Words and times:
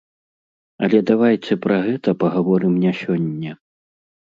Але 0.87 1.01
давайце 1.11 1.59
пра 1.67 1.77
гэта 1.87 2.09
пагаворым 2.27 2.73
не 2.87 2.99
сёння. 3.05 3.51